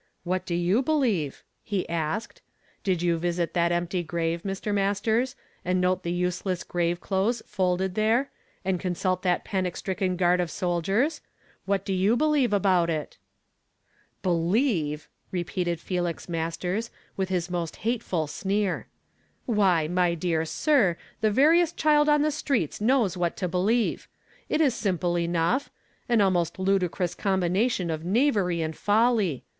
[0.01, 1.43] '^ What do you believe?"
[1.73, 2.41] he asked.
[2.83, 4.73] "Did you visit that empty grave, Mr.
[4.73, 5.27] Mastera,
[5.63, 8.31] and note the useless grave clothes folded there,
[8.65, 11.21] and consult that panic stricken guard of soldiers?
[11.65, 13.19] What do you believe about it?"
[14.23, 14.97] THEREFORE WILL KOT WE FEAR."
[15.29, 18.87] 347 *' Believe!" repeated Felix Masters, with his toost hateful sneer."
[19.45, 24.07] Why, my dear sir, the veriest child on the streets knows what to believe.
[24.49, 25.69] It is simple enough.
[26.09, 29.43] An almost ludicrous combination of knavery and folly.